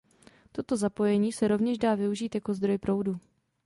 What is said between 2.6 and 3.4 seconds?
proudu.